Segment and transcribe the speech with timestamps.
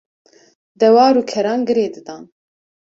[0.79, 2.23] dewar û keran girêdidan.